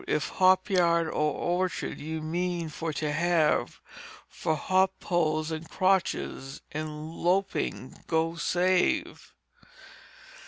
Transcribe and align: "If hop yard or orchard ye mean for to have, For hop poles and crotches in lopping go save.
"If 0.07 0.29
hop 0.29 0.67
yard 0.71 1.09
or 1.09 1.35
orchard 1.35 1.99
ye 1.99 2.19
mean 2.19 2.69
for 2.69 2.91
to 2.91 3.11
have, 3.13 3.79
For 4.27 4.55
hop 4.55 4.99
poles 4.99 5.51
and 5.51 5.69
crotches 5.69 6.63
in 6.71 7.11
lopping 7.13 7.99
go 8.07 8.33
save. 8.35 9.35